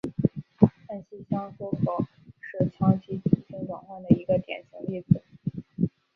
[0.87, 2.07] 安息香缩合
[2.41, 5.21] 是羰基极性转换的一个典型例子。